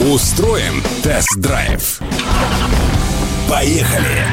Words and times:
Устроим 0.00 0.82
тест-драйв. 1.02 2.00
Поехали! 3.48 4.24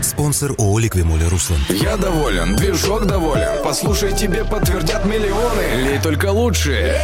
Спонсор 0.00 0.52
ООО 0.58 0.78
«Ликвимоли 0.78 1.24
Руслан». 1.24 1.60
Я 1.68 1.96
доволен, 1.96 2.56
движок 2.56 3.06
доволен. 3.06 3.62
Послушай, 3.62 4.12
тебе 4.12 4.44
подтвердят 4.44 5.04
миллионы. 5.04 5.84
Лей 5.84 5.98
только 5.98 6.30
лучшие. 6.30 7.00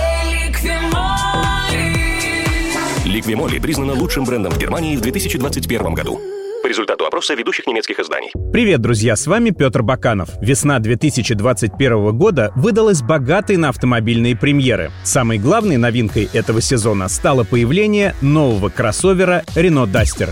Ликвимоли 3.05 3.59
признана 3.59 3.93
лучшим 3.93 4.25
брендом 4.25 4.53
в 4.53 4.59
Германии 4.59 4.97
в 4.97 5.01
2021 5.01 5.95
году. 5.95 6.21
По 6.65 6.67
результату 6.67 7.05
опроса 7.05 7.35
ведущих 7.35 7.67
немецких 7.67 8.01
изданий. 8.01 8.33
Привет, 8.51 8.81
друзья, 8.81 9.17
с 9.17 9.27
вами 9.27 9.51
Петр 9.51 9.83
Баканов. 9.83 10.31
Весна 10.41 10.79
2021 10.79 12.17
года 12.17 12.53
выдалась 12.57 13.03
богатой 13.03 13.59
на 13.59 13.69
автомобильные 13.69 14.35
премьеры. 14.35 14.91
Самой 15.03 15.37
главной 15.37 15.77
новинкой 15.77 16.27
этого 16.33 16.63
сезона 16.63 17.11
стало 17.11 17.45
появление 17.45 18.15
нового 18.23 18.71
кроссовера 18.71 19.45
Renault 19.55 19.93
Duster. 19.93 20.31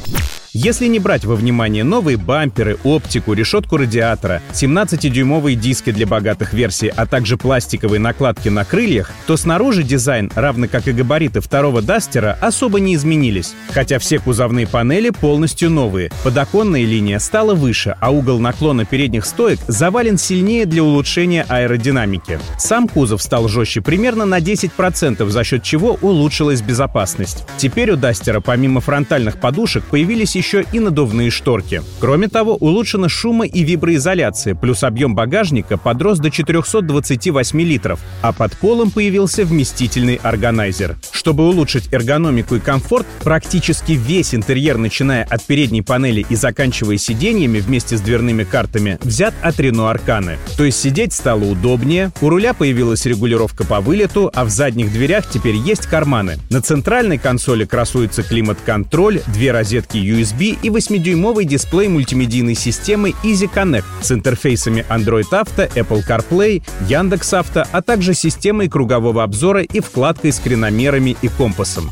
Если 0.54 0.86
не 0.86 0.98
брать 0.98 1.24
во 1.24 1.34
внимание 1.34 1.82
новые 1.82 2.18
бамперы, 2.18 2.76
оптику, 2.84 3.32
решетку 3.32 3.78
радиатора, 3.78 4.42
17-дюймовые 4.52 5.54
диски 5.54 5.92
для 5.92 6.06
богатых 6.06 6.52
версий, 6.52 6.92
а 6.94 7.06
также 7.06 7.38
пластиковые 7.38 7.98
накладки 7.98 8.50
на 8.50 8.66
крыльях, 8.66 9.10
то 9.26 9.38
снаружи 9.38 9.82
дизайн, 9.82 10.30
равно 10.34 10.68
как 10.68 10.88
и 10.88 10.92
габариты 10.92 11.40
второго 11.40 11.80
Дастера, 11.80 12.36
особо 12.38 12.80
не 12.80 12.96
изменились. 12.96 13.54
Хотя 13.70 13.98
все 13.98 14.18
кузовные 14.18 14.66
панели 14.66 15.08
полностью 15.08 15.70
новые. 15.70 16.10
Подоконная 16.22 16.84
линия 16.84 17.18
стала 17.18 17.54
выше, 17.54 17.96
а 17.98 18.10
угол 18.10 18.38
наклона 18.38 18.84
передних 18.84 19.24
стоек 19.24 19.58
завален 19.68 20.18
сильнее 20.18 20.66
для 20.66 20.84
улучшения 20.84 21.46
аэродинамики. 21.48 22.38
Сам 22.58 22.88
кузов 22.88 23.22
стал 23.22 23.48
жестче 23.48 23.80
примерно 23.80 24.26
на 24.26 24.38
10%, 24.38 25.26
за 25.26 25.44
счет 25.44 25.62
чего 25.62 25.96
улучшилась 26.02 26.60
безопасность. 26.60 27.44
Теперь 27.56 27.92
у 27.92 27.96
Дастера 27.96 28.40
помимо 28.40 28.82
фронтальных 28.82 29.40
подушек 29.40 29.84
появились 29.84 30.41
еще 30.42 30.64
и 30.72 30.80
надувные 30.80 31.30
шторки. 31.30 31.82
Кроме 32.00 32.26
того, 32.26 32.56
улучшена 32.56 33.06
шумо- 33.06 33.46
и 33.46 33.62
виброизоляция, 33.62 34.56
плюс 34.56 34.82
объем 34.82 35.14
багажника 35.14 35.78
подрос 35.78 36.18
до 36.18 36.30
428 36.30 37.60
литров, 37.62 38.00
а 38.22 38.32
под 38.32 38.56
полом 38.56 38.90
появился 38.90 39.44
вместительный 39.44 40.16
органайзер. 40.16 40.96
Чтобы 41.12 41.48
улучшить 41.48 41.92
эргономику 41.92 42.56
и 42.56 42.60
комфорт, 42.60 43.06
практически 43.22 43.92
весь 43.92 44.34
интерьер, 44.34 44.78
начиная 44.78 45.22
от 45.22 45.44
передней 45.44 45.82
панели 45.82 46.26
и 46.28 46.34
заканчивая 46.34 46.96
сиденьями 46.96 47.60
вместе 47.60 47.96
с 47.96 48.00
дверными 48.00 48.42
картами, 48.42 48.98
взят 49.00 49.34
от 49.42 49.60
Renault 49.60 49.90
Арканы. 49.90 50.38
То 50.56 50.64
есть 50.64 50.80
сидеть 50.80 51.12
стало 51.12 51.44
удобнее, 51.44 52.10
у 52.20 52.28
руля 52.28 52.52
появилась 52.52 53.06
регулировка 53.06 53.64
по 53.64 53.80
вылету, 53.80 54.28
а 54.34 54.44
в 54.44 54.50
задних 54.50 54.92
дверях 54.92 55.30
теперь 55.30 55.54
есть 55.54 55.86
карманы. 55.86 56.38
На 56.50 56.60
центральной 56.60 57.18
консоли 57.18 57.64
красуется 57.64 58.24
климат-контроль, 58.24 59.20
две 59.28 59.52
розетки 59.52 59.98
USB 59.98 60.31
USB 60.32 60.58
и 60.62 60.68
8-дюймовый 60.68 61.44
дисплей 61.44 61.88
мультимедийной 61.88 62.54
системы 62.54 63.10
Easy 63.22 63.50
Connect 63.52 63.84
с 64.00 64.12
интерфейсами 64.12 64.84
Android 64.88 65.28
Auto, 65.30 65.72
Apple 65.74 66.02
CarPlay, 66.06 66.62
Яндекс 66.88 67.34
Авто, 67.34 67.64
а 67.70 67.82
также 67.82 68.14
системой 68.14 68.68
кругового 68.68 69.22
обзора 69.22 69.62
и 69.62 69.80
вкладкой 69.80 70.32
с 70.32 70.38
креномерами 70.38 71.16
и 71.22 71.28
компасом. 71.28 71.90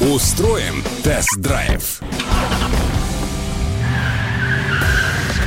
Устроим 0.00 0.82
тест-драйв. 1.02 2.00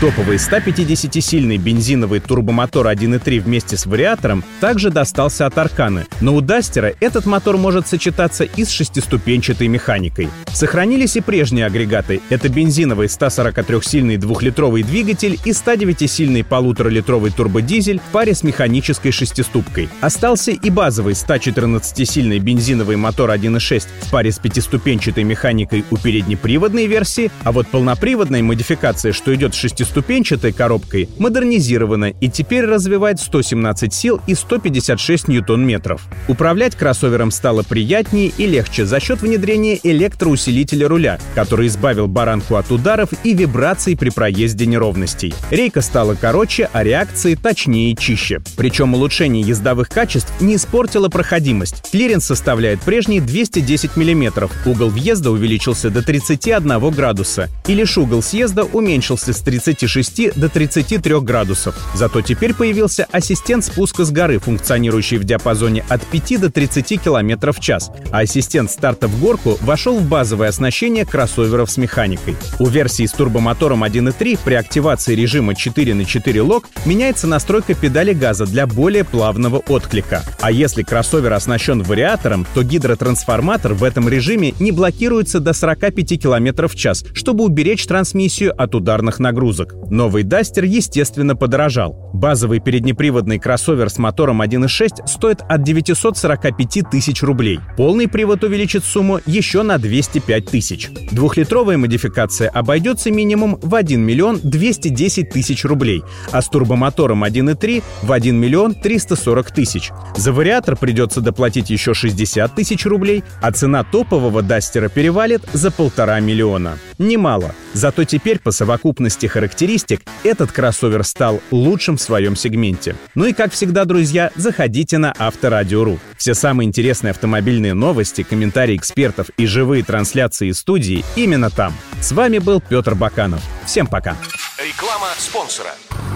Топовый 0.02 0.38
150-сильный 0.38 1.58
бензиновый 1.58 2.22
турбомотор 2.22 2.88
1.3 2.88 3.40
вместе 3.40 3.78
с 3.78 3.86
вариатором 3.86 4.44
также 4.60 4.90
достался 4.90 5.46
от 5.46 5.56
Арканы, 5.60 6.08
но 6.22 6.34
у 6.34 6.42
Дастера 6.42 6.92
этот 7.00 7.28
мотор 7.28 7.58
может 7.58 7.88
сочетаться 7.88 8.44
и 8.44 8.66
с 8.66 8.72
шестиступенчатой 8.72 9.68
механикой. 9.68 10.30
Сохранились 10.52 11.18
и 11.18 11.22
прежние 11.22 11.68
агрегаты. 11.68 12.20
Это 12.32 12.50
бензиновый 12.50 13.10
143-сильный 13.10 14.18
двухлитровый 14.18 14.82
двигатель 14.82 15.40
и 15.46 15.52
109-сильный 15.52 16.44
полуторалитровый 16.44 17.30
турбодизель 17.30 18.00
в 18.00 18.12
паре 18.12 18.34
с 18.34 18.42
механической 18.42 19.12
шестиступкой. 19.12 19.88
Остался 20.02 20.50
и 20.50 20.70
базовый 20.72 21.14
114-сильный 21.14 22.40
бензиновый 22.40 22.96
мотор 22.96 23.30
1.6 23.30 23.84
в 24.02 24.10
паре 24.10 24.32
с 24.32 24.40
пятиступенчатой 24.40 25.26
механикой 25.26 25.86
у 25.92 25.98
переднеприводной 25.98 26.88
версии, 26.88 27.30
а 27.44 27.52
вот 27.52 27.68
полноприводная 27.68 28.42
модификация, 28.42 29.14
что 29.14 29.36
идет 29.36 29.54
с 29.54 29.58
шестиступенчатой 29.58 29.91
шестиступенчатой 29.92 30.54
коробкой 30.54 31.10
модернизирована 31.18 32.06
и 32.06 32.30
теперь 32.30 32.66
развивает 32.66 33.20
117 33.20 33.94
сил 33.94 34.22
и 34.26 34.36
156 34.36 35.28
ньютон-метров. 35.28 36.02
Управлять 36.30 36.76
кроссовером 36.76 37.30
стало 37.30 37.64
приятнее 37.64 38.32
и 38.38 38.46
легче 38.46 38.86
за 38.86 39.02
счет 39.02 39.22
внедрения 39.22 39.78
электроусилителя 39.84 40.88
руля, 40.88 41.20
который 41.36 41.68
избавил 41.68 42.08
баранку 42.08 42.56
от 42.56 42.72
ударов 42.72 43.10
и 43.26 43.34
вибраций 43.34 43.98
при 43.98 44.10
проезде 44.10 44.66
неровностей. 44.66 45.34
Рейка 45.50 45.82
стала 45.82 46.16
короче, 46.16 46.70
а 46.72 46.84
реакции 46.84 47.36
точнее 47.36 47.92
и 47.92 47.98
чище. 47.98 48.40
Причем 48.56 48.94
улучшение 48.94 49.44
ездовых 49.44 49.90
качеств 49.90 50.32
не 50.40 50.56
испортило 50.56 51.10
проходимость. 51.10 51.92
Клиренс 51.92 52.26
составляет 52.26 52.80
прежний 52.82 53.20
210 53.20 53.98
мм, 53.98 54.50
угол 54.66 54.90
въезда 54.90 55.32
увеличился 55.32 55.90
до 55.90 56.02
31 56.02 56.92
градуса, 56.92 57.50
и 57.68 57.74
лишь 57.74 57.98
угол 57.98 58.22
съезда 58.22 58.64
уменьшился 58.64 59.34
с 59.34 59.42
30 59.42 59.81
26 59.82 60.40
до 60.40 60.50
33 60.50 61.20
градусов. 61.22 61.76
Зато 61.96 62.22
теперь 62.22 62.54
появился 62.54 63.08
ассистент 63.12 63.66
спуска 63.66 64.06
с 64.06 64.12
горы, 64.12 64.40
функционирующий 64.40 65.18
в 65.18 65.24
диапазоне 65.24 65.84
от 65.90 66.06
5 66.06 66.42
до 66.42 66.52
30 66.52 67.02
км 67.02 67.52
в 67.52 67.60
час, 67.60 67.92
а 68.12 68.20
ассистент 68.20 68.70
старта 68.70 69.08
в 69.08 69.20
горку 69.20 69.58
вошел 69.62 69.98
в 69.98 70.08
базовое 70.08 70.50
оснащение 70.50 71.06
кроссоверов 71.06 71.72
с 71.72 71.78
механикой. 71.78 72.36
У 72.60 72.68
версии 72.68 73.06
с 73.06 73.12
турбомотором 73.12 73.84
1.3 73.84 74.40
при 74.44 74.54
активации 74.54 75.16
режима 75.16 75.56
4 75.56 75.94
на 75.96 76.06
4 76.06 76.42
лок 76.42 76.66
меняется 76.86 77.26
настройка 77.28 77.74
педали 77.74 78.14
газа 78.14 78.46
для 78.46 78.68
более 78.68 79.04
плавного 79.04 79.58
отклика. 79.68 80.24
А 80.42 80.52
если 80.52 80.84
кроссовер 80.84 81.34
оснащен 81.34 81.82
вариатором, 81.82 82.46
то 82.54 82.64
гидротрансформатор 82.64 83.74
в 83.74 83.84
этом 83.84 84.08
режиме 84.08 84.54
не 84.60 84.72
блокируется 84.72 85.40
до 85.40 85.54
45 85.54 86.22
км 86.22 86.68
в 86.68 86.76
час, 86.76 87.04
чтобы 87.14 87.44
уберечь 87.44 87.86
трансмиссию 87.86 88.54
от 88.62 88.76
ударных 88.76 89.20
нагрузок. 89.20 89.71
Новый 89.90 90.24
Дастер, 90.24 90.64
естественно, 90.64 91.36
подорожал. 91.36 92.10
Базовый 92.14 92.60
переднеприводный 92.60 93.40
кроссовер 93.40 93.90
с 93.90 93.98
мотором 93.98 94.42
1.6 94.42 95.08
стоит 95.08 95.42
от 95.48 95.64
945 95.64 96.90
тысяч 96.90 97.24
рублей. 97.24 97.60
Полный 97.78 98.08
привод 98.08 98.44
увеличит 98.44 98.84
сумму 98.84 99.20
еще 99.26 99.64
на 99.64 99.78
205 99.78 100.46
тысяч. 100.46 100.90
Двухлитровая 101.12 101.78
модификация 101.78 102.50
обойдется 102.50 103.12
минимум 103.12 103.58
в 103.62 103.76
1 103.76 104.02
миллион 104.02 104.40
210 104.44 105.30
тысяч 105.30 105.66
рублей, 105.66 106.04
а 106.32 106.42
с 106.42 106.48
турбомотором 106.48 107.24
1.3 107.24 107.84
в 108.02 108.12
1 108.12 108.36
миллион 108.36 108.76
340 108.76 109.52
тысяч. 109.52 109.92
За 110.16 110.32
вариатор 110.32 110.78
придется 110.78 111.22
доплатить 111.22 111.70
еще 111.70 111.94
60 111.94 112.56
тысяч 112.56 112.86
рублей, 112.86 113.24
а 113.42 113.52
цена 113.52 113.84
топового 113.84 114.42
Дастера 114.42 114.90
перевалит 114.90 115.42
за 115.54 115.72
полтора 115.72 116.20
миллиона. 116.20 116.78
Немало. 117.02 117.56
Зато 117.74 118.04
теперь 118.04 118.38
по 118.38 118.52
совокупности 118.52 119.26
характеристик 119.26 120.02
этот 120.24 120.52
кроссовер 120.52 121.04
стал 121.04 121.42
лучшим 121.50 121.98
в 121.98 122.02
своем 122.02 122.36
сегменте. 122.36 122.96
Ну 123.16 123.26
и 123.26 123.34
как 123.34 123.52
всегда, 123.54 123.86
друзья, 123.86 124.30
заходите 124.36 125.00
на 125.00 125.12
Авторадио.ру. 125.18 125.98
Все 126.16 126.36
самые 126.36 126.68
интересные 126.68 127.10
автомобильные 127.10 127.74
новости, 127.74 128.22
комментарии 128.22 128.76
экспертов 128.76 129.32
и 129.36 129.48
живые 129.48 129.84
трансляции 129.84 130.50
из 130.50 130.60
студии 130.60 131.04
именно 131.16 131.50
там. 131.50 131.74
С 132.02 132.12
вами 132.12 132.38
был 132.38 132.62
Петр 132.62 132.94
Баканов. 132.94 133.42
Всем 133.66 133.88
пока. 133.88 134.16
Реклама 134.64 135.08
спонсора. 135.18 135.72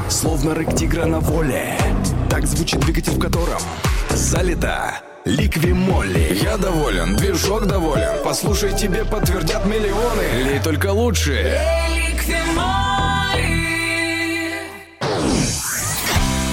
Словно 0.07 0.53
рык 0.53 0.75
тигра 0.75 1.05
на 1.05 1.19
воле. 1.19 1.79
Так 2.29 2.45
звучит 2.45 2.79
двигатель, 2.81 3.13
в 3.13 3.19
котором 3.19 3.61
залито. 4.11 5.01
Ликвимолли. 5.25 6.39
Я 6.43 6.57
доволен, 6.57 7.15
движок 7.15 7.65
доволен. 7.65 8.23
Послушай, 8.23 8.73
тебе 8.73 9.03
подтвердят 9.03 9.65
миллионы. 9.65 10.43
Лей 10.43 10.59
только 10.59 10.91
лучшие. 10.91 11.59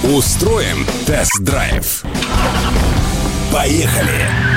Устроим 0.03 0.87
тест-драйв. 1.05 2.03
Поехали! 3.51 4.52